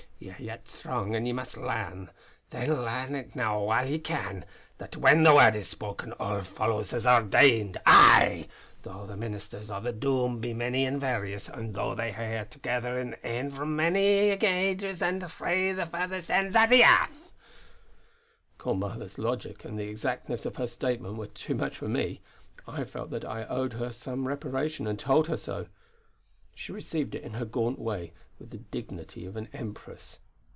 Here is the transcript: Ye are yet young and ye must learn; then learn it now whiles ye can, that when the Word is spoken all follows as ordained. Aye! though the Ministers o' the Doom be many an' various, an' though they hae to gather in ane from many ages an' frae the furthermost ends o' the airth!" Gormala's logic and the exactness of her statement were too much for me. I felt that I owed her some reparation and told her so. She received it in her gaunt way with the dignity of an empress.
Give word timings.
Ye 0.21 0.29
are 0.29 0.37
yet 0.57 0.81
young 0.85 1.15
and 1.15 1.25
ye 1.25 1.33
must 1.33 1.57
learn; 1.57 2.11
then 2.51 2.71
learn 2.71 3.15
it 3.15 3.35
now 3.35 3.59
whiles 3.59 3.89
ye 3.89 3.97
can, 3.97 4.45
that 4.77 4.95
when 4.95 5.23
the 5.23 5.33
Word 5.33 5.55
is 5.55 5.67
spoken 5.67 6.11
all 6.13 6.43
follows 6.43 6.93
as 6.93 7.07
ordained. 7.07 7.81
Aye! 7.87 8.47
though 8.83 9.07
the 9.07 9.17
Ministers 9.17 9.71
o' 9.71 9.79
the 9.81 9.91
Doom 9.91 10.39
be 10.39 10.53
many 10.53 10.85
an' 10.85 10.99
various, 10.99 11.49
an' 11.49 11.73
though 11.73 11.95
they 11.95 12.11
hae 12.11 12.45
to 12.51 12.59
gather 12.59 12.99
in 12.99 13.15
ane 13.23 13.49
from 13.49 13.75
many 13.75 14.05
ages 14.45 15.01
an' 15.01 15.21
frae 15.21 15.71
the 15.71 15.87
furthermost 15.87 16.29
ends 16.29 16.55
o' 16.55 16.67
the 16.67 16.83
airth!" 16.83 17.33
Gormala's 18.59 19.17
logic 19.17 19.65
and 19.65 19.75
the 19.79 19.87
exactness 19.89 20.45
of 20.45 20.57
her 20.57 20.67
statement 20.67 21.15
were 21.17 21.25
too 21.27 21.55
much 21.55 21.77
for 21.77 21.89
me. 21.89 22.21
I 22.67 22.83
felt 22.83 23.09
that 23.09 23.25
I 23.25 23.45
owed 23.45 23.73
her 23.73 23.91
some 23.91 24.27
reparation 24.27 24.85
and 24.85 24.99
told 24.99 25.27
her 25.29 25.37
so. 25.37 25.65
She 26.53 26.71
received 26.71 27.15
it 27.15 27.23
in 27.23 27.33
her 27.35 27.45
gaunt 27.45 27.79
way 27.79 28.13
with 28.37 28.49
the 28.49 28.57
dignity 28.57 29.23
of 29.25 29.37
an 29.37 29.47
empress. 29.53 30.17